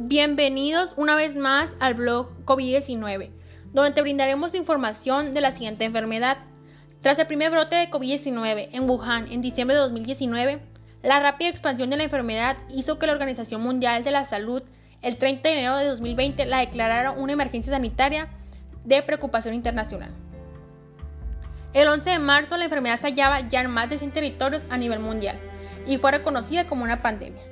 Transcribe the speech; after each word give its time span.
Bienvenidos 0.00 0.92
una 0.94 1.16
vez 1.16 1.34
más 1.34 1.70
al 1.80 1.94
blog 1.94 2.28
COVID-19, 2.44 3.30
donde 3.72 3.90
te 3.90 4.00
brindaremos 4.00 4.54
información 4.54 5.34
de 5.34 5.40
la 5.40 5.50
siguiente 5.50 5.84
enfermedad. 5.84 6.38
Tras 7.02 7.18
el 7.18 7.26
primer 7.26 7.50
brote 7.50 7.74
de 7.74 7.90
COVID-19 7.90 8.68
en 8.70 8.88
Wuhan 8.88 9.26
en 9.32 9.42
diciembre 9.42 9.74
de 9.74 9.82
2019, 9.82 10.60
la 11.02 11.18
rápida 11.18 11.48
expansión 11.48 11.90
de 11.90 11.96
la 11.96 12.04
enfermedad 12.04 12.56
hizo 12.72 12.96
que 13.00 13.08
la 13.08 13.12
Organización 13.12 13.60
Mundial 13.60 14.04
de 14.04 14.12
la 14.12 14.24
Salud 14.24 14.62
el 15.02 15.16
30 15.16 15.48
de 15.48 15.54
enero 15.58 15.76
de 15.76 15.86
2020 15.86 16.46
la 16.46 16.58
declarara 16.58 17.10
una 17.10 17.32
emergencia 17.32 17.72
sanitaria 17.72 18.28
de 18.84 19.02
preocupación 19.02 19.52
internacional. 19.52 20.10
El 21.74 21.88
11 21.88 22.08
de 22.08 22.18
marzo 22.20 22.56
la 22.56 22.66
enfermedad 22.66 23.00
se 23.00 23.08
hallaba 23.08 23.48
ya 23.48 23.62
en 23.62 23.70
más 23.72 23.90
de 23.90 23.98
100 23.98 24.12
territorios 24.12 24.62
a 24.70 24.76
nivel 24.76 25.00
mundial 25.00 25.36
y 25.88 25.98
fue 25.98 26.12
reconocida 26.12 26.68
como 26.68 26.84
una 26.84 27.02
pandemia. 27.02 27.47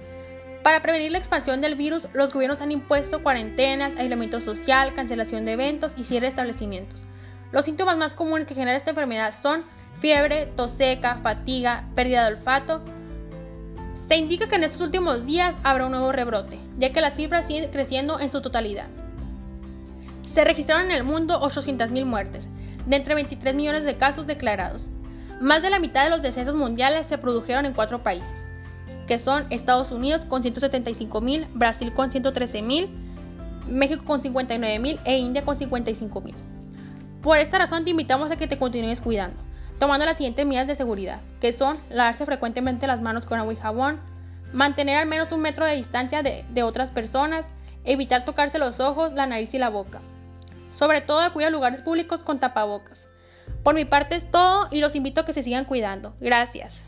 Para 0.67 0.83
prevenir 0.83 1.13
la 1.13 1.19
expansión 1.19 1.61
del 1.61 1.77
virus, 1.77 2.09
los 2.13 2.33
gobiernos 2.33 2.61
han 2.61 2.73
impuesto 2.73 3.23
cuarentenas, 3.23 3.93
aislamiento 3.97 4.41
social, 4.41 4.95
cancelación 4.95 5.45
de 5.45 5.53
eventos 5.53 5.93
y 5.97 6.03
cierre 6.03 6.27
de 6.27 6.31
establecimientos. 6.31 7.05
Los 7.53 7.67
síntomas 7.67 7.97
más 7.97 8.15
comunes 8.15 8.49
que 8.49 8.57
genera 8.57 8.77
esta 8.77 8.91
enfermedad 8.91 9.33
son 9.41 9.63
fiebre, 10.01 10.47
tos 10.57 10.73
seca, 10.73 11.19
fatiga, 11.23 11.85
pérdida 11.95 12.25
de 12.25 12.35
olfato. 12.35 12.85
Se 14.09 14.17
indica 14.17 14.49
que 14.49 14.57
en 14.57 14.65
estos 14.65 14.81
últimos 14.81 15.25
días 15.25 15.55
habrá 15.63 15.87
un 15.87 15.93
nuevo 15.93 16.11
rebrote, 16.11 16.59
ya 16.79 16.93
que 16.93 17.01
las 17.01 17.15
cifras 17.15 17.47
siguen 17.47 17.71
creciendo 17.71 18.19
en 18.19 18.33
su 18.33 18.43
totalidad. 18.43 18.89
Se 20.35 20.43
registraron 20.43 20.87
en 20.87 20.97
el 20.97 21.05
mundo 21.05 21.41
800.000 21.43 22.05
muertes, 22.05 22.45
de 22.87 22.97
entre 22.97 23.15
23 23.15 23.55
millones 23.55 23.85
de 23.85 23.99
casos 23.99 24.27
declarados. 24.27 24.89
Más 25.41 25.63
de 25.63 25.71
la 25.71 25.79
mitad 25.79 26.03
de 26.03 26.11
los 26.11 26.23
descensos 26.23 26.57
mundiales 26.57 27.07
se 27.07 27.19
produjeron 27.19 27.67
en 27.67 27.73
cuatro 27.73 28.03
países 28.03 28.46
que 29.07 29.19
son 29.19 29.47
Estados 29.51 29.91
Unidos 29.93 30.23
con 30.29 30.43
175 30.43 31.21
mil, 31.21 31.47
Brasil 31.55 31.93
con 31.93 32.11
113 32.11 32.63
mil, 32.63 32.89
México 33.69 34.05
con 34.05 34.23
59 34.23 34.79
mil 34.79 35.01
e 35.05 35.19
India 35.19 35.45
con 35.45 35.57
55 35.57 36.21
mil. 36.21 36.35
Por 37.23 37.39
esta 37.39 37.59
razón 37.59 37.85
te 37.85 37.91
invitamos 37.91 38.31
a 38.31 38.37
que 38.37 38.47
te 38.47 38.59
continúes 38.59 39.01
cuidando, 39.01 39.37
tomando 39.79 40.07
las 40.07 40.17
siguientes 40.17 40.47
medidas 40.47 40.67
de 40.67 40.77
seguridad, 40.77 41.21
que 41.41 41.53
son 41.53 41.79
lavarse 41.91 42.25
frecuentemente 42.25 42.87
las 42.87 43.01
manos 43.01 43.27
con 43.27 43.39
agua 43.39 43.53
y 43.53 43.57
jabón, 43.57 44.01
mantener 44.53 44.97
al 44.97 45.09
menos 45.09 45.33
un 45.33 45.41
metro 45.41 45.67
de 45.67 45.77
distancia 45.77 46.23
de, 46.23 46.63
otras 46.63 46.91
personas, 46.91 47.45
evitar 47.85 48.25
tocarse 48.25 48.59
los 48.59 48.81
ojos, 48.81 49.13
la 49.13 49.27
nariz 49.27 49.53
y 49.55 49.59
la 49.59 49.71
boca. 49.71 50.01
Sobre 50.77 51.01
todo 51.01 51.21
acudir 51.21 51.49
a 51.49 51.51
lugares 51.51 51.81
públicos 51.81 52.21
con 52.21 52.39
tapabocas. 52.39 53.05
Por 53.63 53.75
mi 53.75 53.85
parte 53.85 54.17
es 54.17 54.31
todo 54.31 54.69
y 54.71 54.81
los 54.81 54.95
invito 54.95 55.21
a 55.21 55.27
que 55.27 55.33
se 55.33 55.43
sigan 55.43 55.65
cuidando. 55.65 56.15
Gracias. 56.21 56.83